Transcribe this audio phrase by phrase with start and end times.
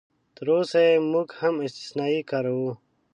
[0.37, 2.71] تراوسه یې موږ هم استثنایي کاروو.